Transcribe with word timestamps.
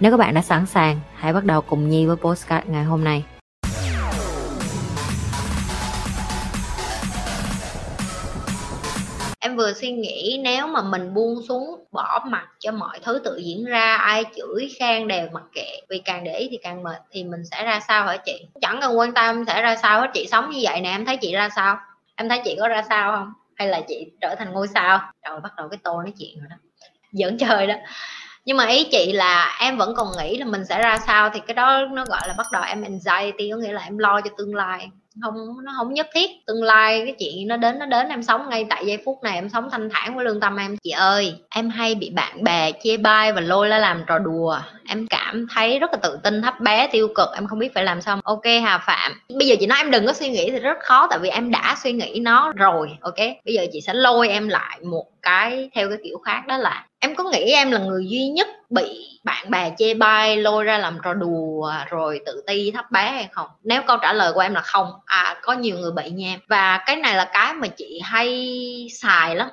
Nếu 0.00 0.10
các 0.10 0.16
bạn 0.16 0.34
đã 0.34 0.42
sẵn 0.42 0.66
sàng, 0.66 1.00
hãy 1.14 1.32
bắt 1.32 1.44
đầu 1.44 1.60
cùng 1.60 1.88
Nhi 1.88 2.06
với 2.06 2.16
postcard 2.16 2.68
ngày 2.68 2.84
hôm 2.84 3.04
nay. 3.04 3.24
em 9.42 9.56
vừa 9.56 9.72
suy 9.72 9.92
nghĩ 9.92 10.40
nếu 10.44 10.66
mà 10.66 10.82
mình 10.82 11.14
buông 11.14 11.34
xuống 11.48 11.84
bỏ 11.92 12.24
mặt 12.26 12.46
cho 12.58 12.72
mọi 12.72 12.98
thứ 13.02 13.20
tự 13.24 13.36
diễn 13.36 13.64
ra 13.64 13.96
ai 13.96 14.24
chửi 14.36 14.68
khen 14.78 15.08
đều 15.08 15.28
mặc 15.32 15.42
kệ. 15.54 15.80
Vì 15.90 15.98
càng 15.98 16.24
để 16.24 16.38
ý 16.38 16.48
thì 16.50 16.58
càng 16.62 16.82
mệt 16.82 17.02
thì 17.10 17.24
mình 17.24 17.40
sẽ 17.50 17.64
ra 17.64 17.80
sao 17.88 18.06
hả 18.06 18.16
chị? 18.16 18.46
Chẳng 18.60 18.78
cần 18.80 18.98
quan 18.98 19.12
tâm 19.12 19.44
sẽ 19.46 19.62
ra 19.62 19.76
sao 19.76 20.00
hết 20.00 20.10
chị 20.14 20.26
sống 20.30 20.50
như 20.50 20.58
vậy 20.62 20.80
nè 20.80 20.90
em 20.90 21.04
thấy 21.04 21.16
chị 21.16 21.32
ra 21.32 21.48
sao? 21.56 21.78
Em 22.16 22.28
thấy 22.28 22.40
chị 22.44 22.56
có 22.60 22.68
ra 22.68 22.82
sao 22.88 23.12
không? 23.12 23.32
Hay 23.56 23.68
là 23.68 23.80
chị 23.88 24.06
trở 24.20 24.34
thành 24.38 24.52
ngôi 24.52 24.68
sao? 24.68 25.00
Rồi 25.28 25.40
bắt 25.40 25.52
đầu 25.56 25.68
cái 25.68 25.78
tô 25.82 26.02
nói 26.02 26.12
chuyện 26.18 26.38
rồi 26.40 26.48
đó. 26.50 26.56
Giỡn 27.12 27.38
chơi 27.38 27.66
đó 27.66 27.74
nhưng 28.44 28.56
mà 28.56 28.66
ý 28.66 28.84
chị 28.84 29.12
là 29.12 29.56
em 29.60 29.76
vẫn 29.76 29.94
còn 29.96 30.08
nghĩ 30.18 30.38
là 30.38 30.46
mình 30.46 30.64
sẽ 30.64 30.82
ra 30.82 30.98
sao 31.06 31.30
thì 31.30 31.40
cái 31.46 31.54
đó 31.54 31.80
nó 31.92 32.04
gọi 32.04 32.20
là 32.28 32.34
bắt 32.38 32.46
đầu 32.52 32.62
em 32.62 32.82
anxiety, 32.82 33.50
có 33.50 33.56
nghĩa 33.56 33.72
là 33.72 33.82
em 33.82 33.98
lo 33.98 34.20
cho 34.20 34.30
tương 34.38 34.54
lai. 34.54 34.88
Không, 35.22 35.34
nó 35.64 35.72
không 35.76 35.94
nhất 35.94 36.08
thiết 36.14 36.30
tương 36.46 36.62
lai, 36.62 37.02
cái 37.04 37.14
chuyện 37.18 37.48
nó 37.48 37.56
đến 37.56 37.78
nó 37.78 37.86
đến, 37.86 38.08
em 38.08 38.22
sống 38.22 38.48
ngay 38.48 38.66
tại 38.70 38.86
giây 38.86 38.98
phút 39.04 39.18
này, 39.22 39.34
em 39.34 39.48
sống 39.48 39.68
thanh 39.70 39.88
thản 39.90 40.16
với 40.16 40.24
lương 40.24 40.40
tâm 40.40 40.56
em. 40.56 40.76
Chị 40.82 40.90
ơi, 40.90 41.34
em 41.54 41.70
hay 41.70 41.94
bị 41.94 42.10
bạn 42.10 42.44
bè 42.44 42.72
chê 42.82 42.96
bai 42.96 43.32
và 43.32 43.40
lôi 43.40 43.68
ra 43.68 43.78
làm 43.78 44.04
trò 44.06 44.18
đùa. 44.18 44.58
Em 44.88 45.06
cảm 45.10 45.46
thấy 45.54 45.78
rất 45.78 45.90
là 45.92 45.98
tự 46.02 46.18
tin, 46.22 46.42
thấp 46.42 46.60
bé, 46.60 46.88
tiêu 46.92 47.08
cực, 47.14 47.28
em 47.34 47.46
không 47.46 47.58
biết 47.58 47.74
phải 47.74 47.84
làm 47.84 48.00
sao. 48.00 48.20
Ok, 48.24 48.44
hà 48.64 48.78
phạm, 48.78 49.12
bây 49.38 49.48
giờ 49.48 49.56
chị 49.60 49.66
nói 49.66 49.78
em 49.78 49.90
đừng 49.90 50.06
có 50.06 50.12
suy 50.12 50.28
nghĩ 50.28 50.50
thì 50.50 50.58
rất 50.58 50.78
khó, 50.80 51.06
tại 51.10 51.18
vì 51.18 51.28
em 51.28 51.50
đã 51.50 51.76
suy 51.82 51.92
nghĩ 51.92 52.18
nó 52.20 52.52
rồi, 52.56 52.98
ok? 53.00 53.18
Bây 53.44 53.54
giờ 53.54 53.66
chị 53.72 53.80
sẽ 53.80 53.94
lôi 53.94 54.28
em 54.28 54.48
lại 54.48 54.78
một 54.82 55.06
cái 55.22 55.70
theo 55.74 55.88
cái 55.88 55.98
kiểu 56.04 56.18
khác, 56.18 56.46
đó 56.46 56.56
là 56.56 56.86
em 57.00 57.14
có 57.16 57.24
nghĩ 57.24 57.52
em 57.52 57.70
là 57.70 57.78
người 57.78 58.06
duy 58.08 58.28
nhất 58.28 58.48
bị 58.70 59.06
bạn 59.24 59.50
bè 59.50 59.72
chê 59.78 59.94
bai, 59.94 60.36
lôi 60.36 60.64
ra 60.64 60.78
làm 60.78 60.98
trò 61.04 61.14
đùa 61.14 61.72
rồi 61.90 62.20
tự 62.26 62.42
ti 62.46 62.70
thấp 62.70 62.90
bé 62.90 63.10
hay 63.10 63.28
không? 63.32 63.48
Nếu 63.62 63.82
câu 63.86 63.96
trả 64.02 64.12
lời 64.12 64.32
của 64.32 64.40
em 64.40 64.54
là 64.54 64.60
không 64.60 64.92
à 65.06 65.36
có 65.42 65.52
nhiều 65.52 65.78
người 65.78 65.92
bị 65.92 66.10
nha. 66.10 66.36
Và 66.48 66.82
cái 66.86 66.96
này 66.96 67.14
là 67.16 67.30
cái 67.32 67.54
mà 67.54 67.68
chị 67.68 68.00
hay 68.04 68.86
xài 68.92 69.36
lắm 69.36 69.48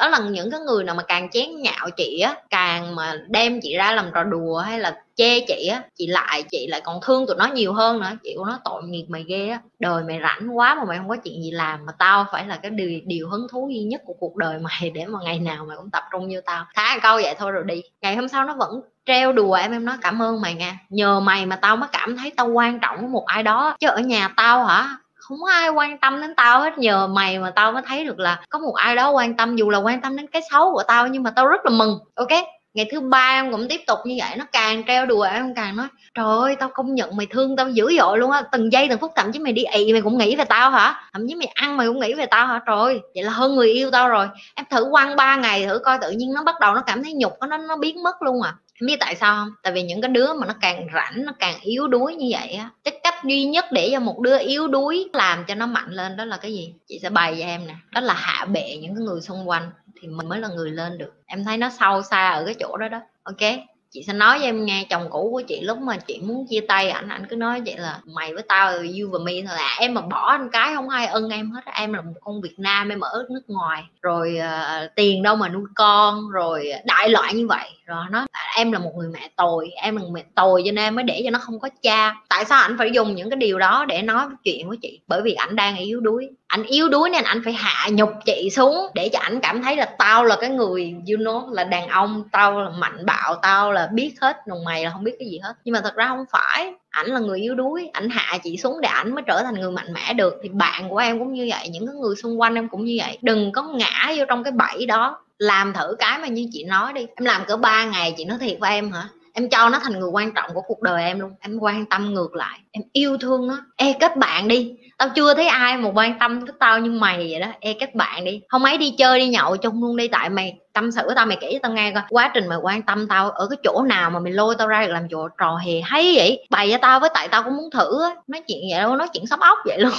đó 0.00 0.08
là 0.08 0.18
những 0.18 0.50
cái 0.50 0.60
người 0.60 0.84
nào 0.84 0.94
mà 0.94 1.02
càng 1.02 1.30
chén 1.30 1.60
nhạo 1.62 1.90
chị 1.96 2.20
á 2.20 2.34
càng 2.50 2.94
mà 2.94 3.14
đem 3.28 3.60
chị 3.62 3.76
ra 3.76 3.92
làm 3.92 4.10
trò 4.14 4.24
đùa 4.24 4.58
hay 4.58 4.80
là 4.80 5.02
chê 5.14 5.40
chị 5.40 5.66
á 5.66 5.82
chị 5.94 6.06
lại 6.06 6.42
chị 6.50 6.66
lại 6.66 6.80
còn 6.80 7.00
thương 7.02 7.26
tụi 7.26 7.36
nó 7.36 7.46
nhiều 7.46 7.72
hơn 7.72 8.00
nữa. 8.00 8.10
Chị 8.24 8.34
của 8.36 8.44
nó 8.44 8.58
tội 8.64 8.82
nghiệp 8.82 9.04
mày 9.08 9.24
ghê 9.28 9.48
á. 9.48 9.60
Đời 9.78 10.04
mày 10.04 10.20
rảnh 10.22 10.58
quá 10.58 10.74
mà 10.74 10.84
mày 10.84 10.98
không 10.98 11.08
có 11.08 11.16
chuyện 11.16 11.42
gì 11.42 11.50
làm 11.50 11.86
mà 11.86 11.92
tao 11.98 12.26
phải 12.32 12.46
là 12.46 12.56
cái 12.56 12.70
điều, 12.70 13.00
điều 13.04 13.28
hứng 13.28 13.46
thú 13.50 13.68
duy 13.72 13.82
nhất 13.82 14.00
của 14.04 14.14
cuộc 14.20 14.36
đời 14.36 14.58
mày 14.58 14.90
để 14.90 15.06
mà 15.06 15.18
ngày 15.24 15.38
nào 15.38 15.64
mày 15.68 15.76
cũng 15.76 15.90
tập 15.90 16.02
trung 16.12 16.28
như 16.28 16.40
tao. 16.40 16.64
Thả 16.74 16.98
câu 17.02 17.20
vậy 17.22 17.34
thôi 17.38 17.52
rồi 17.52 17.64
đi. 17.66 17.82
Ngày 18.02 18.16
hôm 18.16 18.28
sau 18.28 18.44
nó 18.44 18.54
vẫn 18.54 18.80
treo 19.06 19.32
đùa 19.32 19.54
em 19.54 19.72
em 19.72 19.84
nói 19.84 19.96
cảm 20.00 20.22
ơn 20.22 20.40
mày 20.40 20.54
nha. 20.54 20.78
Nhờ 20.88 21.20
mày 21.20 21.46
mà 21.46 21.56
tao 21.56 21.76
mới 21.76 21.88
cảm 21.92 22.16
thấy 22.16 22.32
tao 22.36 22.48
quan 22.48 22.80
trọng 22.80 22.96
với 22.96 23.08
một 23.08 23.24
ai 23.26 23.42
đó. 23.42 23.76
Chứ 23.80 23.88
ở 23.88 23.98
nhà 23.98 24.28
tao 24.36 24.64
hả 24.64 24.96
không 25.30 25.40
có 25.42 25.50
ai 25.52 25.68
quan 25.70 25.98
tâm 25.98 26.20
đến 26.20 26.34
tao 26.36 26.60
hết. 26.60 26.78
Nhờ 26.78 27.06
mày 27.06 27.38
mà 27.38 27.50
tao 27.50 27.72
mới 27.72 27.82
thấy 27.86 28.04
được 28.04 28.18
là 28.18 28.40
có 28.50 28.58
một 28.58 28.74
ai 28.74 28.96
đó 28.96 29.10
quan 29.10 29.36
tâm, 29.36 29.56
dù 29.56 29.70
là 29.70 29.78
quan 29.78 30.00
tâm 30.00 30.16
đến 30.16 30.26
cái 30.26 30.42
xấu 30.50 30.72
của 30.72 30.82
tao, 30.88 31.06
nhưng 31.06 31.22
mà 31.22 31.30
tao 31.30 31.46
rất 31.46 31.64
là 31.64 31.70
mừng. 31.70 31.98
Ok, 32.14 32.28
ngày 32.74 32.86
thứ 32.92 33.00
ba 33.00 33.30
em 33.42 33.52
cũng 33.52 33.68
tiếp 33.68 33.80
tục 33.86 33.98
như 34.04 34.16
vậy, 34.18 34.36
nó 34.36 34.44
càng 34.52 34.82
treo 34.86 35.06
đùa 35.06 35.22
em 35.22 35.54
càng 35.54 35.76
nói, 35.76 35.86
trời 36.14 36.26
ơi, 36.40 36.56
tao 36.60 36.68
công 36.74 36.94
nhận 36.94 37.16
mày 37.16 37.26
thương 37.30 37.56
tao 37.56 37.68
dữ 37.68 37.96
dội 37.98 38.18
luôn 38.18 38.30
á, 38.30 38.42
từng 38.52 38.72
giây 38.72 38.86
từng 38.88 38.98
phút 38.98 39.12
thậm 39.16 39.32
chí 39.32 39.38
mày 39.38 39.52
đi 39.52 39.64
ị, 39.64 39.92
mày 39.92 40.02
cũng 40.02 40.18
nghĩ 40.18 40.36
về 40.36 40.44
tao 40.44 40.70
hả? 40.70 41.10
Thậm 41.12 41.28
chí 41.28 41.34
mày 41.34 41.46
ăn 41.46 41.76
mày 41.76 41.86
cũng 41.86 42.00
nghĩ 42.00 42.14
về 42.14 42.26
tao 42.26 42.46
hả? 42.46 42.60
Trời 42.66 42.76
ơi, 42.76 43.00
vậy 43.14 43.24
là 43.24 43.32
hơn 43.32 43.56
người 43.56 43.68
yêu 43.72 43.90
tao 43.90 44.08
rồi. 44.08 44.28
Em 44.54 44.66
thử 44.70 44.88
quăng 44.90 45.16
ba 45.16 45.36
ngày 45.36 45.66
thử 45.66 45.78
coi, 45.78 45.98
tự 45.98 46.10
nhiên 46.10 46.32
nó 46.34 46.42
bắt 46.44 46.60
đầu 46.60 46.74
nó 46.74 46.82
cảm 46.86 47.02
thấy 47.02 47.12
nhục, 47.12 47.32
nó 47.48 47.56
nó 47.56 47.76
biến 47.76 48.02
mất 48.02 48.22
luôn 48.22 48.42
à 48.42 48.54
biết 48.86 48.96
tại 49.00 49.14
sao 49.14 49.36
không? 49.36 49.48
Tại 49.62 49.72
vì 49.72 49.82
những 49.82 50.00
cái 50.00 50.08
đứa 50.08 50.32
mà 50.34 50.46
nó 50.46 50.54
càng 50.60 50.86
rảnh, 50.94 51.24
nó 51.24 51.32
càng 51.38 51.60
yếu 51.60 51.88
đuối 51.88 52.14
như 52.14 52.26
vậy 52.30 52.48
á, 52.52 52.70
cái 52.84 53.00
cách 53.02 53.14
duy 53.24 53.44
nhất 53.44 53.64
để 53.72 53.88
cho 53.92 54.00
một 54.00 54.20
đứa 54.20 54.38
yếu 54.38 54.68
đuối 54.68 55.08
làm 55.12 55.44
cho 55.48 55.54
nó 55.54 55.66
mạnh 55.66 55.90
lên 55.90 56.16
đó 56.16 56.24
là 56.24 56.36
cái 56.36 56.52
gì? 56.52 56.74
Chị 56.88 56.98
sẽ 57.02 57.10
bày 57.10 57.36
cho 57.40 57.46
em 57.46 57.66
nè, 57.66 57.74
đó 57.92 58.00
là 58.00 58.14
hạ 58.14 58.44
bệ 58.44 58.76
những 58.82 58.94
cái 58.94 59.04
người 59.04 59.20
xung 59.20 59.48
quanh 59.48 59.70
thì 60.00 60.08
mình 60.08 60.28
mới 60.28 60.38
là 60.40 60.48
người 60.48 60.70
lên 60.70 60.98
được. 60.98 61.12
Em 61.26 61.44
thấy 61.44 61.56
nó 61.56 61.70
sâu 61.80 62.02
xa 62.02 62.30
ở 62.30 62.44
cái 62.44 62.54
chỗ 62.60 62.76
đó 62.76 62.88
đó, 62.88 63.00
ok? 63.22 63.52
Chị 63.92 64.02
sẽ 64.06 64.12
nói 64.12 64.38
với 64.38 64.46
em 64.46 64.64
nghe 64.64 64.86
chồng 64.90 65.10
cũ 65.10 65.28
của 65.32 65.42
chị 65.48 65.60
lúc 65.60 65.78
mà 65.78 65.96
chị 65.96 66.20
muốn 66.22 66.46
chia 66.50 66.60
tay 66.60 66.90
ảnh 66.90 67.08
ảnh 67.08 67.26
cứ 67.26 67.36
nói 67.36 67.62
vậy 67.66 67.76
là 67.78 68.00
mày 68.04 68.34
với 68.34 68.42
tao 68.42 68.72
you 68.72 69.10
và 69.10 69.18
me 69.24 69.32
thôi. 69.32 69.56
Là 69.56 69.76
em 69.80 69.94
mà 69.94 70.00
bỏ 70.00 70.30
anh 70.30 70.48
cái 70.52 70.74
không 70.74 70.88
ai 70.88 71.06
ân 71.06 71.28
em 71.28 71.50
hết 71.50 71.60
em 71.74 71.92
là 71.92 72.00
một 72.00 72.12
con 72.20 72.40
việt 72.40 72.58
nam 72.58 72.88
em 72.88 73.00
ở 73.00 73.26
nước 73.30 73.42
ngoài. 73.48 73.84
Rồi 74.02 74.38
uh, 74.38 74.90
tiền 74.94 75.22
đâu 75.22 75.36
mà 75.36 75.48
nuôi 75.48 75.64
con 75.74 76.30
rồi 76.30 76.72
đại 76.84 77.08
loại 77.08 77.34
như 77.34 77.46
vậy. 77.46 77.68
Rồi 77.86 78.04
nó 78.10 78.26
em 78.56 78.72
là 78.72 78.78
một 78.78 78.92
người 78.96 79.08
mẹ 79.08 79.30
tồi 79.36 79.70
em 79.82 79.96
là 79.96 80.02
một 80.02 80.10
mẹ 80.12 80.24
tồi 80.34 80.62
cho 80.66 80.72
nên 80.72 80.94
mới 80.94 81.04
để 81.04 81.20
cho 81.24 81.30
nó 81.30 81.38
không 81.38 81.60
có 81.60 81.68
cha. 81.82 82.14
Tại 82.28 82.44
sao 82.44 82.62
ảnh 82.62 82.76
phải 82.78 82.90
dùng 82.94 83.14
những 83.14 83.30
cái 83.30 83.36
điều 83.36 83.58
đó 83.58 83.84
để 83.88 84.02
nói 84.02 84.26
chuyện 84.44 84.68
với 84.68 84.78
chị? 84.82 85.00
Bởi 85.06 85.22
vì 85.22 85.32
ảnh 85.34 85.56
đang 85.56 85.76
yếu 85.76 86.00
đuối 86.00 86.28
anh 86.50 86.62
yếu 86.62 86.88
đuối 86.88 87.10
nên 87.10 87.24
anh 87.24 87.42
phải 87.44 87.52
hạ 87.52 87.88
nhục 87.92 88.10
chị 88.24 88.50
xuống 88.52 88.86
để 88.94 89.08
cho 89.12 89.18
ảnh 89.18 89.40
cảm 89.40 89.62
thấy 89.62 89.76
là 89.76 89.84
tao 89.98 90.24
là 90.24 90.36
cái 90.40 90.50
người, 90.50 90.94
you 91.08 91.18
know, 91.18 91.52
là 91.52 91.64
đàn 91.64 91.88
ông, 91.88 92.24
tao 92.32 92.62
là 92.62 92.70
mạnh 92.70 93.06
bạo, 93.06 93.34
tao 93.42 93.72
là 93.72 93.88
biết 93.92 94.14
hết 94.20 94.36
còn 94.50 94.64
mày 94.64 94.84
là 94.84 94.90
không 94.90 95.04
biết 95.04 95.16
cái 95.18 95.28
gì 95.28 95.38
hết. 95.38 95.54
Nhưng 95.64 95.72
mà 95.72 95.80
thật 95.80 95.94
ra 95.94 96.08
không 96.08 96.24
phải, 96.30 96.72
ảnh 96.90 97.06
là 97.06 97.20
người 97.20 97.40
yếu 97.40 97.54
đuối, 97.54 97.90
ảnh 97.92 98.10
hạ 98.10 98.38
chị 98.42 98.56
xuống 98.56 98.80
để 98.80 98.88
ảnh 98.88 99.14
mới 99.14 99.24
trở 99.26 99.42
thành 99.42 99.54
người 99.54 99.70
mạnh 99.70 99.92
mẽ 99.92 100.12
được. 100.12 100.34
Thì 100.42 100.48
bạn 100.48 100.88
của 100.88 100.96
em 100.96 101.18
cũng 101.18 101.32
như 101.32 101.46
vậy, 101.50 101.68
những 101.68 101.86
cái 101.86 101.94
người 101.94 102.16
xung 102.16 102.40
quanh 102.40 102.54
em 102.54 102.68
cũng 102.68 102.84
như 102.84 102.96
vậy. 102.98 103.18
Đừng 103.22 103.52
có 103.52 103.62
ngã 103.62 104.12
vô 104.16 104.24
trong 104.28 104.44
cái 104.44 104.52
bẫy 104.52 104.86
đó, 104.86 105.24
làm 105.38 105.72
thử 105.72 105.96
cái 105.98 106.18
mà 106.18 106.28
như 106.28 106.48
chị 106.52 106.64
nói 106.64 106.92
đi. 106.92 107.06
Em 107.16 107.24
làm 107.24 107.44
cỡ 107.44 107.56
3 107.56 107.84
ngày 107.84 108.14
chị 108.16 108.24
nói 108.24 108.38
thiệt 108.40 108.56
với 108.60 108.70
em 108.70 108.92
hả? 108.92 109.08
Em 109.40 109.48
cho 109.48 109.68
nó 109.68 109.78
thành 109.78 110.00
người 110.00 110.08
quan 110.12 110.32
trọng 110.32 110.54
của 110.54 110.60
cuộc 110.60 110.82
đời 110.82 111.04
em 111.04 111.20
luôn. 111.20 111.32
Em 111.40 111.58
quan 111.58 111.86
tâm 111.86 112.14
ngược 112.14 112.34
lại. 112.34 112.58
Em 112.70 112.82
yêu 112.92 113.16
thương 113.20 113.46
nó. 113.46 113.58
Ê, 113.76 113.94
kết 114.00 114.16
bạn 114.16 114.48
đi. 114.48 114.74
Tao 114.98 115.08
chưa 115.08 115.34
thấy 115.34 115.46
ai 115.46 115.76
mà 115.76 115.90
quan 115.94 116.18
tâm 116.18 116.46
tới 116.46 116.54
tao 116.60 116.78
như 116.78 116.90
mày 116.90 117.16
vậy 117.16 117.40
đó. 117.40 117.46
Ê, 117.60 117.76
kết 117.80 117.94
bạn 117.94 118.24
đi. 118.24 118.40
Không 118.48 118.64
ấy 118.64 118.78
đi 118.78 118.94
chơi 118.98 119.18
đi 119.20 119.28
nhậu 119.28 119.56
chung 119.56 119.82
luôn 119.82 119.96
đi. 119.96 120.08
Tại 120.08 120.30
mày, 120.30 120.54
tâm 120.72 120.90
sự 120.92 121.02
tao, 121.16 121.26
mày 121.26 121.38
kể 121.40 121.50
cho 121.52 121.58
tao 121.62 121.72
nghe 121.72 121.92
coi. 121.92 122.02
Quá 122.08 122.30
trình 122.34 122.48
mày 122.48 122.58
quan 122.62 122.82
tâm 122.82 123.08
tao 123.08 123.30
ở 123.30 123.46
cái 123.50 123.56
chỗ 123.64 123.82
nào 123.82 124.10
mà 124.10 124.18
mày 124.20 124.32
lôi 124.32 124.54
tao 124.58 124.68
ra 124.68 124.86
được 124.86 124.92
làm 124.92 125.08
chỗ 125.10 125.28
trò 125.38 125.56
hề 125.56 125.80
hay 125.84 126.12
vậy? 126.16 126.46
Bày 126.50 126.70
cho 126.72 126.78
tao 126.82 127.00
với, 127.00 127.10
tại 127.14 127.28
tao 127.28 127.42
cũng 127.42 127.56
muốn 127.56 127.70
thử 127.70 128.02
á. 128.02 128.10
Nói 128.26 128.42
chuyện 128.48 128.60
vậy 128.70 128.80
đâu, 128.80 128.96
nói 128.96 129.08
chuyện 129.12 129.26
sóc 129.26 129.40
ốc 129.40 129.58
vậy 129.64 129.78
luôn 129.78 129.92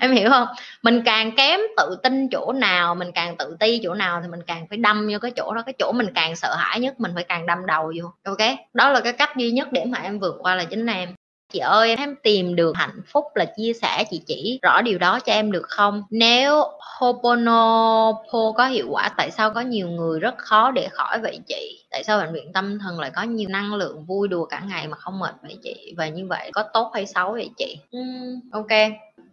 em 0.00 0.12
hiểu 0.12 0.30
không? 0.30 0.48
Mình 0.82 1.02
càng 1.04 1.36
kém 1.36 1.60
tự 1.76 1.96
tin 2.02 2.28
chỗ 2.28 2.52
nào 2.52 2.94
mình 2.94 3.12
càng 3.14 3.36
tự 3.36 3.56
ti 3.60 3.80
chỗ 3.82 3.94
nào 3.94 4.20
thì 4.22 4.28
mình 4.28 4.42
càng 4.46 4.66
phải 4.68 4.78
đâm 4.78 5.08
vô 5.12 5.18
cái 5.18 5.30
chỗ 5.36 5.54
đó. 5.54 5.62
Cái 5.66 5.74
chỗ 5.78 5.92
mình 5.92 6.06
càng 6.14 6.36
sợ 6.36 6.54
hãi 6.58 6.80
nhất 6.80 7.00
mình 7.00 7.12
phải 7.14 7.24
càng 7.24 7.46
đâm 7.46 7.66
đầu 7.66 7.92
vô. 8.00 8.08
Ok? 8.24 8.48
Đó 8.74 8.90
là 8.90 9.00
cái 9.00 9.12
cách 9.12 9.36
duy 9.36 9.50
nhất 9.50 9.68
để 9.72 9.84
mà 9.84 9.98
em 9.98 10.18
vượt 10.18 10.34
qua 10.38 10.54
là 10.54 10.64
chính 10.64 10.86
em. 10.86 11.14
Chị 11.52 11.58
ơi 11.58 11.96
em 11.96 12.14
tìm 12.22 12.56
được 12.56 12.76
hạnh 12.76 13.00
phúc 13.06 13.24
là 13.34 13.44
chia 13.56 13.72
sẻ 13.72 14.04
chị 14.10 14.22
chỉ 14.26 14.58
rõ 14.62 14.82
điều 14.82 14.98
đó 14.98 15.20
cho 15.20 15.32
em 15.32 15.52
được 15.52 15.66
không? 15.68 16.02
Nếu 16.10 16.62
Ho'oponopo 16.98 18.52
có 18.52 18.66
hiệu 18.66 18.86
quả 18.90 19.10
tại 19.16 19.30
sao 19.30 19.50
có 19.50 19.60
nhiều 19.60 19.88
người 19.88 20.20
rất 20.20 20.34
khó 20.38 20.70
để 20.70 20.88
khỏi 20.92 21.18
vậy 21.22 21.38
chị? 21.46 21.84
Tại 21.90 22.04
sao 22.04 22.18
bệnh 22.20 22.32
viện 22.32 22.52
tâm 22.52 22.78
thần 22.78 23.00
lại 23.00 23.10
có 23.16 23.22
nhiều 23.22 23.48
năng 23.48 23.74
lượng 23.74 24.04
vui 24.04 24.28
đùa 24.28 24.44
cả 24.44 24.62
ngày 24.68 24.88
mà 24.88 24.96
không 24.96 25.18
mệt 25.18 25.34
vậy 25.42 25.58
chị? 25.62 25.94
Và 25.96 26.08
như 26.08 26.26
vậy 26.26 26.50
có 26.54 26.62
tốt 26.72 26.90
hay 26.94 27.06
xấu 27.06 27.32
vậy 27.32 27.50
chị? 27.56 27.76
Uhm, 27.98 28.40
ok 28.52 28.68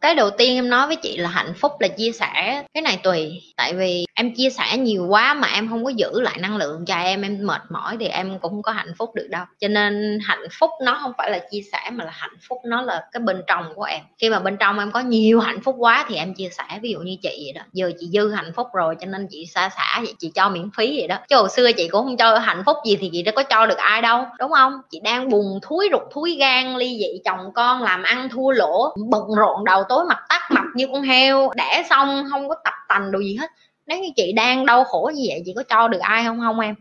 cái 0.02 0.16
đầu 0.16 0.30
tiên 0.30 0.56
em 0.56 0.70
nói 0.70 0.88
với 0.88 0.96
chị 0.96 1.18
là 1.18 1.30
hạnh 1.30 1.54
phúc 1.56 1.72
là 1.80 1.88
chia 1.88 2.12
sẻ. 2.12 2.64
Cái 2.74 2.82
này 2.82 3.00
tùy, 3.04 3.42
tại 3.58 3.74
vì 3.74 4.06
em 4.20 4.34
chia 4.36 4.50
sẻ 4.50 4.78
nhiều 4.78 5.06
quá 5.10 5.34
mà 5.34 5.48
em 5.48 5.70
không 5.70 5.84
có 5.84 5.90
giữ 5.90 6.22
lại 6.22 6.38
năng 6.40 6.58
lượng 6.58 6.86
cho 6.86 6.96
em 6.96 7.22
em 7.22 7.48
mệt 7.48 7.62
mỏi 7.70 7.98
thì 8.00 8.08
em 8.08 8.40
cũng 8.40 8.52
không 8.52 8.62
có 8.62 8.72
hạnh 8.72 8.94
phúc 8.98 9.10
được 9.16 9.28
đâu. 9.30 9.46
Cho 9.60 9.68
nên 9.68 10.20
hạnh 10.24 10.48
phúc 10.60 10.70
nó 10.84 11.00
không 11.02 11.12
phải 11.18 11.32
là 11.32 11.40
chia 11.52 11.62
sẻ 11.72 11.90
mà 11.92 12.04
là 12.04 12.12
hạnh 12.14 12.36
phúc 12.50 12.58
nó 12.66 12.82
là 12.82 13.04
cái 13.12 13.22
bên 13.22 13.42
trong 13.48 13.74
của 13.76 13.84
em. 13.84 14.02
Khi 14.18 14.30
mà 14.30 14.40
bên 14.40 14.58
trong 14.58 14.80
em 14.80 14.92
có 14.92 15.00
nhiều 15.00 15.40
hạnh 15.48 15.62
phúc 15.62 15.76
quá 15.78 16.06
thì 16.08 16.16
em 16.16 16.34
chia 16.34 16.50
sẻ, 16.50 16.64
ví 16.82 16.92
dụ 16.92 17.00
như 17.00 17.16
chị 17.22 17.44
vậy 17.46 17.54
đó. 17.56 17.62
Giờ 17.74 17.92
chị 18.00 18.08
dư 18.14 18.32
hạnh 18.32 18.52
phúc 18.56 18.68
rồi 18.74 18.96
cho 19.00 19.06
nên 19.06 19.28
chị 19.30 19.46
xa 19.46 19.70
xả 19.70 20.00
vậy, 20.04 20.14
chị 20.20 20.32
cho 20.36 20.50
miễn 20.50 20.70
phí 20.78 20.98
vậy 21.00 21.08
đó. 21.08 21.18
Chứ 21.30 21.36
hồi 21.36 21.50
xưa 21.50 21.72
chị 21.72 21.88
cũng 21.88 22.06
không 22.06 22.18
cho 22.18 22.38
hạnh 22.38 22.64
phúc 22.66 22.78
gì 22.86 22.98
thì 23.00 23.10
chị 23.14 23.24
đã 23.24 23.32
có 23.36 23.44
cho 23.44 23.66
được 23.66 23.78
ai 23.78 24.02
đâu, 24.02 24.26
đúng 24.40 24.52
không? 24.52 24.74
Chị 24.92 25.00
đang 25.04 25.30
buồn 25.30 25.60
thúi 25.62 25.90
rụt 25.92 26.04
thúi 26.14 26.36
gan 26.40 26.76
ly 26.76 26.98
dị 27.00 27.22
chồng 27.26 27.54
con 27.54 27.82
làm 27.82 28.04
ăn 28.04 28.30
thua 28.30 28.52
lỗ, 28.52 28.96
bận 29.10 29.24
rộn 29.38 29.66
đầu 29.66 29.84
tối 29.90 30.06
mặt 30.06 30.20
tắt 30.30 30.42
mặt 30.52 30.66
như 30.76 30.88
con 30.94 31.02
heo. 31.02 31.50
Đẻ 31.56 31.84
xong 31.90 32.24
không 32.32 32.50
có 32.50 32.56
tập 32.64 32.74
tành 32.88 33.12
đồ 33.12 33.20
gì 33.20 33.36
hết 33.36 33.48
nếu 33.90 34.00
như 34.00 34.10
chị 34.16 34.32
đang 34.32 34.66
đau 34.66 34.84
khổ 34.84 35.12
như 35.16 35.26
vậy, 35.30 35.42
chị 35.46 35.54
có 35.56 35.64
cho 35.70 35.88
được 35.88 36.00
ai 36.02 36.24
không 36.24 36.40
không 36.40 36.60
em? 36.60 36.76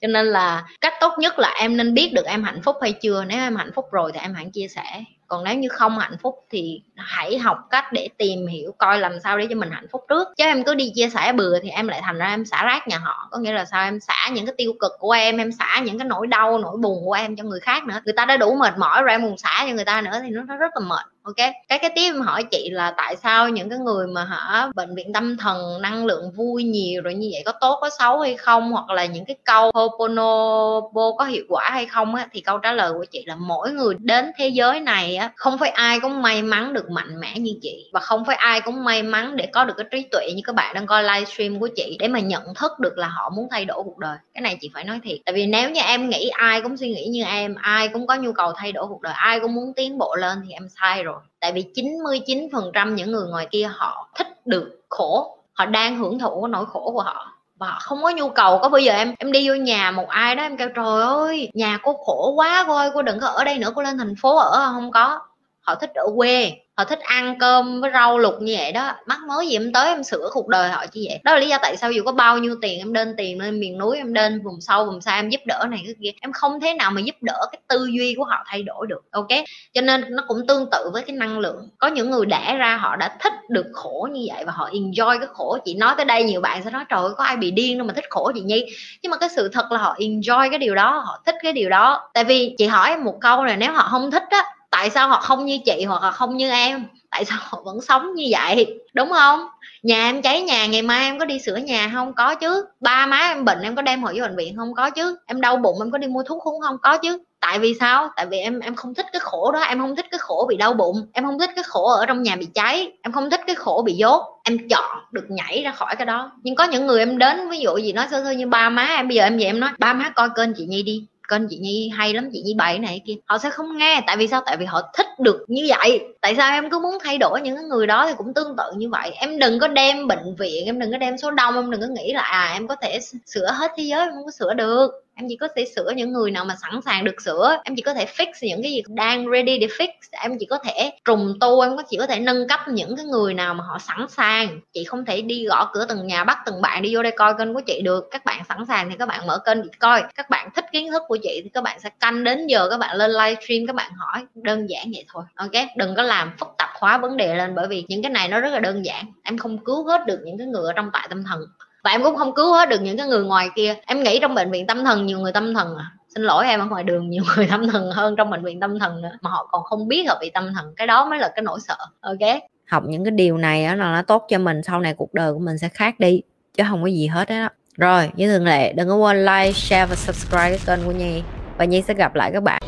Cho 0.00 0.08
nên 0.08 0.26
là 0.26 0.64
cách 0.80 0.94
tốt 1.00 1.12
nhất 1.18 1.38
là 1.38 1.54
em 1.60 1.76
nên 1.76 1.94
biết 1.94 2.12
được 2.14 2.26
em 2.26 2.42
hạnh 2.42 2.62
phúc 2.62 2.76
hay 2.82 2.92
chưa. 2.92 3.24
Nếu 3.24 3.38
em 3.38 3.56
hạnh 3.56 3.70
phúc 3.74 3.84
rồi 3.92 4.12
thì 4.14 4.20
em 4.20 4.34
hãy 4.34 4.46
chia 4.52 4.68
sẻ. 4.68 5.04
Còn 5.26 5.44
nếu 5.44 5.54
như 5.54 5.68
không 5.68 5.98
hạnh 5.98 6.16
phúc 6.22 6.34
thì 6.50 6.80
hãy 6.96 7.38
học 7.38 7.58
cách 7.70 7.92
để 7.92 8.08
tìm 8.18 8.46
hiểu 8.46 8.74
coi 8.78 8.98
làm 8.98 9.20
sao 9.20 9.38
để 9.38 9.46
cho 9.50 9.56
mình 9.56 9.70
hạnh 9.70 9.86
phúc 9.92 10.04
trước. 10.08 10.28
Chứ 10.36 10.44
em 10.44 10.64
cứ 10.64 10.74
đi 10.74 10.92
chia 10.94 11.08
sẻ 11.08 11.32
bừa 11.32 11.58
thì 11.62 11.68
em 11.68 11.88
lại 11.88 12.00
thành 12.04 12.18
ra 12.18 12.26
em 12.26 12.44
xả 12.44 12.64
rác 12.64 12.88
nhà 12.88 12.98
họ. 12.98 13.28
Có 13.30 13.38
nghĩa 13.38 13.52
là 13.52 13.64
sao? 13.64 13.84
Em 13.84 14.00
xả 14.00 14.28
những 14.32 14.46
cái 14.46 14.54
tiêu 14.58 14.72
cực 14.80 14.92
của 14.98 15.10
em 15.12 15.36
em 15.36 15.52
xả 15.52 15.80
những 15.84 15.98
cái 15.98 16.08
nỗi 16.08 16.26
đau, 16.26 16.58
nỗi 16.58 16.76
buồn 16.76 17.04
của 17.04 17.12
em 17.12 17.36
cho 17.36 17.44
người 17.44 17.60
khác 17.60 17.84
nữa. 17.84 18.00
Người 18.04 18.14
ta 18.16 18.24
đã 18.24 18.36
đủ 18.36 18.54
mệt 18.54 18.78
mỏi 18.78 19.02
rồi, 19.02 19.10
em 19.10 19.22
còn 19.22 19.38
xả 19.38 19.64
cho 19.68 19.74
người 19.74 19.84
ta 19.84 20.00
nữa 20.00 20.20
thì 20.22 20.30
nó 20.30 20.56
rất 20.56 20.70
là 20.74 20.80
mệt 20.80 21.06
ok 21.28 21.36
cái 21.68 21.78
cái 21.78 21.90
tiếp 21.94 22.02
em 22.02 22.20
hỏi 22.20 22.44
chị 22.50 22.68
là 22.72 22.94
tại 22.96 23.16
sao 23.16 23.48
những 23.48 23.70
cái 23.70 23.78
người 23.78 24.06
mà 24.06 24.24
hả, 24.24 24.68
bệnh 24.74 24.94
viện 24.94 25.12
tâm 25.12 25.36
thần 25.36 25.82
năng 25.82 26.06
lượng 26.06 26.30
vui 26.36 26.64
nhiều 26.64 27.02
rồi 27.02 27.14
như 27.14 27.28
vậy 27.32 27.42
có 27.46 27.52
tốt, 27.60 27.78
có 27.80 27.90
xấu 27.98 28.20
hay 28.20 28.36
không, 28.36 28.72
hoặc 28.72 28.90
là 28.90 29.04
những 29.04 29.24
cái 29.24 29.36
câu 29.44 29.70
Ho'oponopono 29.70 31.16
có 31.16 31.24
hiệu 31.24 31.44
quả 31.48 31.70
hay 31.72 31.86
không 31.86 32.14
á, 32.14 32.28
thì 32.32 32.40
câu 32.40 32.58
trả 32.58 32.72
lời 32.72 32.92
của 32.92 33.04
chị 33.10 33.24
là 33.26 33.36
mỗi 33.36 33.70
người 33.70 33.94
đến 33.98 34.30
thế 34.38 34.48
giới 34.48 34.80
này 34.80 35.16
á, 35.16 35.32
không 35.36 35.58
phải 35.58 35.70
ai 35.70 36.00
cũng 36.00 36.22
may 36.22 36.42
mắn 36.42 36.72
được 36.72 36.90
mạnh 36.90 37.20
mẽ 37.20 37.38
như 37.38 37.52
chị. 37.62 37.90
Và 37.92 38.00
không 38.00 38.24
phải 38.24 38.36
ai 38.36 38.60
cũng 38.60 38.84
may 38.84 39.02
mắn 39.02 39.36
để 39.36 39.46
có 39.52 39.64
được 39.64 39.74
cái 39.76 39.86
trí 39.90 40.02
tuệ 40.12 40.32
như 40.36 40.42
các 40.44 40.54
bạn 40.54 40.74
đang 40.74 40.86
coi 40.86 41.02
livestream 41.02 41.60
của 41.60 41.68
chị 41.76 41.96
để 42.00 42.08
mà 42.08 42.20
nhận 42.20 42.42
thức 42.54 42.72
được 42.80 42.98
là 42.98 43.08
họ 43.08 43.30
muốn 43.36 43.48
thay 43.50 43.64
đổi 43.64 43.82
cuộc 43.84 43.98
đời. 43.98 44.16
Cái 44.34 44.42
này 44.42 44.58
chị 44.60 44.70
phải 44.74 44.84
nói 44.84 45.00
thiệt. 45.04 45.18
Tại 45.26 45.34
vì 45.34 45.46
nếu 45.46 45.70
như 45.70 45.80
em 45.80 46.08
nghĩ 46.08 46.28
ai 46.28 46.60
cũng 46.62 46.76
suy 46.76 46.88
nghĩ 46.88 47.06
như 47.06 47.24
em, 47.24 47.54
ai 47.54 47.88
cũng 47.88 48.06
có 48.06 48.14
nhu 48.16 48.32
cầu 48.32 48.52
thay 48.56 48.72
đổi 48.72 48.86
cuộc 48.88 49.00
đời, 49.02 49.12
ai 49.16 49.40
cũng 49.40 49.54
muốn 49.54 49.72
tiến 49.76 49.98
bộ 49.98 50.16
lên 50.16 50.38
thì 50.46 50.52
em 50.52 50.68
sai 50.80 51.02
rồi 51.04 51.17
tại 51.40 51.52
vì 51.52 51.64
99% 51.74 52.94
những 52.94 53.10
người 53.10 53.28
ngoài 53.28 53.48
kia 53.50 53.70
họ 53.72 54.08
thích 54.18 54.46
được 54.46 54.80
khổ, 54.88 55.38
họ 55.52 55.66
đang 55.66 55.98
hưởng 55.98 56.18
thụ 56.18 56.42
cái 56.42 56.48
nỗi 56.50 56.66
khổ 56.66 56.90
của 56.94 57.02
họ 57.02 57.32
và 57.56 57.78
không 57.80 58.02
có 58.02 58.10
nhu 58.10 58.28
cầu. 58.28 58.58
Có 58.62 58.68
bây 58.68 58.84
giờ 58.84 58.92
em 58.92 59.14
em 59.18 59.32
đi 59.32 59.48
vô 59.48 59.54
nhà 59.54 59.90
một 59.90 60.08
ai 60.08 60.34
đó 60.34 60.42
em 60.42 60.56
kêu, 60.56 60.68
trời 60.74 61.02
ơi, 61.02 61.50
nhà 61.54 61.78
cô 61.82 61.92
khổ 62.06 62.32
quá 62.36 62.64
cô 62.66 62.76
ơi 62.76 62.90
cô 62.94 63.02
đừng 63.02 63.20
có 63.20 63.26
ở 63.26 63.44
đây 63.44 63.58
nữa, 63.58 63.72
cô 63.74 63.82
lên 63.82 63.98
thành 63.98 64.14
phố 64.22 64.36
ở. 64.36 64.70
Không 64.72 64.90
có. 64.90 65.20
Họ 65.60 65.74
thích 65.74 65.90
ở 65.94 66.04
quê 66.16 66.52
họ 66.78 66.84
thích 66.84 67.00
ăn 67.00 67.38
cơm 67.38 67.80
với 67.80 67.90
rau 67.94 68.18
luộc 68.18 68.42
như 68.42 68.54
vậy 68.58 68.72
đó. 68.72 68.92
Mắc 69.06 69.18
mới 69.28 69.46
gì 69.46 69.56
em 69.56 69.72
tới 69.72 69.88
em 69.88 70.02
sửa 70.02 70.28
cuộc 70.32 70.48
đời 70.48 70.68
họ 70.68 70.84
như 70.92 71.04
vậy? 71.08 71.20
Đó 71.24 71.32
là 71.32 71.38
lý 71.38 71.48
do 71.48 71.58
tại 71.62 71.76
sao 71.76 71.92
dù 71.92 72.02
có 72.04 72.12
bao 72.12 72.38
nhiêu 72.38 72.56
tiền 72.62 72.78
em 72.78 72.92
đền 72.92 73.14
tiền 73.16 73.40
lên 73.40 73.60
miền 73.60 73.78
núi 73.78 73.96
em 73.96 74.12
đền, 74.12 74.42
vùng 74.44 74.60
sâu, 74.60 74.86
vùng 74.86 75.00
xa 75.00 75.14
em 75.14 75.28
giúp 75.28 75.40
đỡ 75.46 75.66
này, 75.70 75.80
cái 75.84 75.94
kia. 76.02 76.10
Em 76.20 76.32
không 76.32 76.60
thế 76.60 76.74
nào 76.74 76.90
mà 76.90 77.00
giúp 77.00 77.14
đỡ 77.20 77.46
cái 77.52 77.60
tư 77.68 77.88
duy 77.98 78.14
của 78.18 78.24
họ 78.24 78.44
thay 78.46 78.62
đổi 78.62 78.86
được, 78.86 79.02
ok? 79.10 79.28
Cho 79.74 79.80
nên 79.80 80.04
nó 80.08 80.24
cũng 80.28 80.46
tương 80.48 80.70
tự 80.70 80.90
với 80.92 81.02
cái 81.02 81.16
năng 81.16 81.38
lượng. 81.38 81.68
Có 81.78 81.88
những 81.88 82.10
người 82.10 82.26
đẻ 82.26 82.56
ra 82.58 82.76
họ 82.76 82.96
đã 82.96 83.16
thích 83.20 83.32
được 83.48 83.66
khổ 83.72 84.08
như 84.12 84.26
vậy 84.34 84.44
và 84.44 84.52
họ 84.52 84.68
enjoy 84.72 85.18
cái 85.18 85.28
khổ. 85.32 85.58
Chị 85.64 85.74
nói 85.74 85.94
tới 85.96 86.04
đây 86.04 86.24
nhiều 86.24 86.40
bạn 86.40 86.62
sẽ 86.64 86.70
nói, 86.70 86.84
trời 86.88 87.02
ơi, 87.02 87.10
có 87.16 87.24
ai 87.24 87.36
bị 87.36 87.50
điên 87.50 87.78
đâu 87.78 87.86
mà 87.86 87.94
thích 87.94 88.10
khổ 88.10 88.32
chị 88.34 88.40
nhi. 88.40 88.66
Nhưng 89.02 89.10
mà 89.10 89.16
cái 89.16 89.28
sự 89.28 89.48
thật 89.48 89.72
là 89.72 89.78
họ 89.78 89.96
enjoy 89.98 90.50
cái 90.50 90.58
điều 90.58 90.74
đó, 90.74 91.02
họ 91.06 91.22
thích 91.26 91.34
cái 91.42 91.52
điều 91.52 91.70
đó. 91.70 92.10
Tại 92.14 92.24
vì 92.24 92.54
chị 92.58 92.66
hỏi 92.66 92.90
em 92.90 93.04
một 93.04 93.14
câu 93.20 93.44
là 93.44 93.56
nếu 93.56 93.72
họ 93.72 93.88
không 93.90 94.10
thích 94.10 94.24
á 94.30 94.44
tại 94.70 94.90
sao 94.90 95.08
họ 95.08 95.20
không 95.20 95.46
như 95.46 95.58
chị 95.64 95.84
hoặc 95.84 96.02
là 96.02 96.10
không 96.10 96.36
như 96.36 96.50
em? 96.50 96.84
Tại 97.10 97.24
sao 97.24 97.38
họ 97.40 97.62
vẫn 97.64 97.80
sống 97.80 98.14
như 98.14 98.24
vậy? 98.30 98.80
Đúng 98.94 99.10
không? 99.10 99.48
Nhà 99.82 100.08
em 100.08 100.22
cháy 100.22 100.42
nhà, 100.42 100.66
ngày 100.66 100.82
mai 100.82 101.04
em 101.04 101.18
có 101.18 101.24
đi 101.24 101.38
sửa 101.38 101.56
nhà 101.56 101.90
không? 101.94 102.12
Có 102.12 102.34
chứ. 102.34 102.64
Ba 102.80 103.06
má 103.06 103.16
em 103.16 103.44
bệnh, 103.44 103.62
em 103.62 103.76
có 103.76 103.82
đem 103.82 104.02
họ 104.02 104.12
vô 104.16 104.22
bệnh 104.22 104.36
viện 104.36 104.56
không? 104.56 104.74
Có 104.74 104.90
chứ. 104.90 105.18
Em 105.26 105.40
đau 105.40 105.56
bụng, 105.56 105.76
em 105.80 105.90
có 105.90 105.98
đi 105.98 106.08
mua 106.08 106.22
thuốc 106.22 106.42
uống 106.42 106.60
không? 106.60 106.76
Có 106.82 106.98
chứ. 106.98 107.18
Tại 107.40 107.58
vì 107.58 107.74
sao? 107.80 108.08
Tại 108.16 108.26
vì 108.26 108.38
em 108.38 108.60
em 108.60 108.74
không 108.74 108.94
thích 108.94 109.06
cái 109.12 109.20
khổ 109.20 109.52
đó. 109.52 109.60
Em 109.60 109.78
không 109.78 109.96
thích 109.96 110.06
cái 110.10 110.18
khổ 110.18 110.46
bị 110.48 110.56
đau 110.56 110.72
bụng. 110.72 111.06
Em 111.12 111.24
không 111.24 111.38
thích 111.38 111.50
cái 111.54 111.64
khổ 111.64 111.90
ở 111.90 112.06
trong 112.06 112.22
nhà 112.22 112.36
bị 112.36 112.46
cháy. 112.54 112.92
Em 113.02 113.12
không 113.12 113.30
thích 113.30 113.40
cái 113.46 113.54
khổ 113.54 113.82
bị 113.86 113.92
dốt. 113.92 114.22
Em 114.44 114.68
chọn 114.68 114.98
được 115.12 115.24
nhảy 115.28 115.62
ra 115.62 115.70
khỏi 115.72 115.96
cái 115.96 116.06
đó. 116.06 116.32
Nhưng 116.42 116.54
có 116.54 116.64
những 116.64 116.86
người 116.86 116.98
em 116.98 117.18
đến, 117.18 117.50
ví 117.50 117.58
dụ 117.58 117.76
gì 117.76 117.92
nói 117.92 118.06
sơ 118.10 118.22
sơ 118.24 118.30
như 118.30 118.46
ba 118.46 118.68
má 118.70 118.84
em, 118.84 119.08
bây 119.08 119.16
giờ 119.16 119.24
em 119.24 119.38
về 119.38 119.44
em 119.44 119.60
nói, 119.60 119.70
ba 119.78 119.92
má 119.92 120.10
coi 120.10 120.28
kênh 120.36 120.54
chị 120.54 120.66
nhi 120.66 120.82
đi 120.82 121.06
kênh 121.28 121.48
chị 121.48 121.58
nhi 121.58 121.90
hay 121.94 122.14
lắm, 122.14 122.30
chị 122.32 122.42
nhi 122.44 122.54
bày 122.54 122.78
này 122.78 123.00
kia. 123.06 123.14
Họ 123.26 123.38
sẽ 123.38 123.50
không 123.50 123.78
nghe, 123.78 124.02
tại 124.06 124.16
vì 124.16 124.28
sao? 124.28 124.42
Tại 124.46 124.56
vì 124.56 124.64
họ 124.64 124.82
thích 124.94 125.06
được 125.18 125.44
như 125.48 125.66
vậy. 125.68 126.00
Tại 126.20 126.34
sao 126.36 126.52
em 126.52 126.70
cứ 126.70 126.78
muốn 126.78 126.98
thay 127.04 127.18
đổi 127.18 127.40
những 127.40 127.68
người 127.68 127.86
đó 127.86 128.06
thì 128.08 128.14
cũng 128.18 128.34
tương 128.34 128.56
tự 128.56 128.72
như 128.76 128.88
vậy. 128.88 129.10
Em 129.10 129.38
đừng 129.38 129.58
có 129.58 129.68
đem 129.68 130.06
bệnh 130.06 130.34
viện, 130.38 130.66
em 130.66 130.78
đừng 130.78 130.92
có 130.92 130.98
đem 130.98 131.18
số 131.18 131.30
đông, 131.30 131.54
em 131.54 131.70
đừng 131.70 131.80
có 131.80 131.86
nghĩ 131.86 132.12
là 132.12 132.22
à 132.22 132.50
em 132.52 132.68
có 132.68 132.76
thể 132.76 132.98
sửa 133.26 133.46
hết 133.52 133.72
thế 133.76 133.82
giới, 133.82 134.00
em 134.00 134.12
không 134.14 134.24
có 134.24 134.30
sửa 134.30 134.54
được 134.54 134.90
em 135.18 135.26
chỉ 135.28 135.36
có 135.36 135.48
thể 135.56 135.64
sửa 135.76 135.90
những 135.96 136.12
người 136.12 136.30
nào 136.30 136.44
mà 136.44 136.56
sẵn 136.62 136.80
sàng 136.84 137.04
được 137.04 137.22
sửa. 137.22 137.56
Em 137.64 137.76
chỉ 137.76 137.82
có 137.82 137.94
thể 137.94 138.06
fix 138.16 138.26
những 138.42 138.62
cái 138.62 138.72
gì 138.72 138.82
đang 138.88 139.30
ready 139.32 139.58
để 139.58 139.66
fix. 139.66 139.88
Em 140.10 140.38
chỉ 140.40 140.46
có 140.46 140.58
thể 140.58 140.90
trùng 141.04 141.34
tu, 141.40 141.60
em 141.60 141.72
chỉ 141.90 141.96
có 141.96 142.06
thể 142.06 142.20
nâng 142.20 142.48
cấp 142.48 142.60
những 142.68 142.96
cái 142.96 143.04
người 143.04 143.34
nào 143.34 143.54
mà 143.54 143.64
họ 143.64 143.78
sẵn 143.78 144.06
sàng. 144.08 144.60
Chị 144.72 144.84
không 144.84 145.04
thể 145.04 145.22
đi 145.22 145.46
gõ 145.46 145.70
cửa 145.72 145.86
từng 145.88 146.06
nhà, 146.06 146.24
bắt 146.24 146.38
từng 146.46 146.62
bạn 146.62 146.82
đi 146.82 146.94
vô 146.94 147.02
đây 147.02 147.12
coi 147.16 147.34
kênh 147.38 147.54
của 147.54 147.60
chị 147.66 147.80
được. 147.80 148.08
Các 148.10 148.24
bạn 148.24 148.42
sẵn 148.48 148.58
sàng 148.68 148.90
thì 148.90 148.96
các 148.98 149.08
bạn 149.08 149.26
mở 149.26 149.38
kênh 149.46 149.62
chị 149.62 149.70
coi. 149.78 150.02
Các 150.14 150.30
bạn 150.30 150.50
thích 150.54 150.64
kiến 150.72 150.90
thức 150.90 151.02
của 151.08 151.18
chị 151.22 151.40
thì 151.44 151.50
các 151.54 151.62
bạn 151.64 151.80
sẽ 151.80 151.90
canh 152.00 152.24
đến 152.24 152.46
giờ 152.46 152.68
các 152.70 152.78
bạn 152.78 152.96
lên 152.96 153.10
livestream 153.10 153.66
các 153.66 153.76
bạn 153.76 153.92
hỏi. 153.96 154.26
Đơn 154.34 154.66
giản 154.70 154.90
vậy 154.94 155.04
thôi, 155.12 155.24
ok? 155.34 155.64
Đừng 155.76 155.94
có 155.96 156.02
làm 156.02 156.32
phức 156.38 156.48
tạp 156.58 156.70
hóa 156.74 156.98
vấn 156.98 157.16
đề 157.16 157.34
lên 157.34 157.54
bởi 157.54 157.66
vì 157.68 157.84
những 157.88 158.02
cái 158.02 158.12
này 158.12 158.28
nó 158.28 158.40
rất 158.40 158.52
là 158.52 158.58
đơn 158.58 158.84
giản. 158.84 159.04
Em 159.22 159.38
không 159.38 159.64
cứu 159.64 159.84
hết 159.88 160.06
được 160.06 160.18
những 160.24 160.38
cái 160.38 160.46
người 160.46 160.64
ở 160.66 160.72
trong 160.72 160.90
tại 160.92 161.06
tâm 161.10 161.24
thần 161.24 161.40
và 161.88 161.92
em 161.92 162.02
cũng 162.02 162.16
không 162.16 162.34
cứu 162.34 162.52
hết 162.52 162.68
được 162.68 162.80
những 162.82 162.96
cái 162.96 163.06
người 163.06 163.24
ngoài 163.24 163.50
kia. 163.56 163.74
Em 163.86 164.02
nghĩ 164.02 164.18
trong 164.20 164.34
bệnh 164.34 164.50
viện 164.50 164.66
tâm 164.66 164.84
thần 164.84 165.06
nhiều 165.06 165.18
người 165.18 165.32
tâm 165.32 165.54
thần 165.54 165.76
à. 165.76 165.90
Xin 166.14 166.22
lỗi 166.22 166.46
em, 166.46 166.60
ở 166.60 166.66
ngoài 166.66 166.84
đường 166.84 167.10
nhiều 167.10 167.22
người 167.36 167.46
tâm 167.50 167.68
thần 167.68 167.90
hơn 167.90 168.16
trong 168.16 168.30
bệnh 168.30 168.44
viện 168.44 168.60
tâm 168.60 168.78
thần 168.78 169.02
nữa. 169.02 169.10
Mà 169.20 169.30
họ 169.30 169.48
còn 169.50 169.62
không 169.64 169.88
biết 169.88 170.04
họ 170.08 170.18
bị 170.20 170.30
tâm 170.30 170.52
thần. 170.54 170.72
Cái 170.76 170.86
đó 170.86 171.08
mới 171.10 171.18
là 171.18 171.28
cái 171.36 171.42
nỗi 171.42 171.58
sợ. 171.68 171.76
Ok. 172.00 172.40
Học 172.70 172.82
những 172.86 173.04
cái 173.04 173.10
điều 173.10 173.38
này 173.38 173.64
á, 173.64 173.74
là 173.74 173.92
nó 173.92 174.02
tốt 174.02 174.26
cho 174.28 174.38
mình. 174.38 174.62
Sau 174.62 174.80
này 174.80 174.94
cuộc 174.94 175.14
đời 175.14 175.32
của 175.32 175.38
mình 175.38 175.58
sẽ 175.58 175.68
khác 175.68 176.00
đi. 176.00 176.22
Chứ 176.54 176.62
không 176.68 176.82
có 176.82 176.88
gì 176.88 177.06
hết 177.06 177.28
á. 177.28 177.48
Rồi, 177.76 178.10
như 178.14 178.32
thường 178.32 178.46
lệ, 178.46 178.72
đừng 178.72 178.88
có 178.88 178.96
quên 178.96 179.26
like, 179.26 179.52
share 179.52 179.86
và 179.86 179.96
subscribe 179.96 180.48
cái 180.48 180.60
kênh 180.66 180.86
của 180.86 180.92
nhi. 180.92 181.22
Và 181.58 181.64
nhi 181.64 181.82
sẽ 181.82 181.94
gặp 181.94 182.14
lại 182.14 182.30
các 182.32 182.42
bạn. 182.42 182.62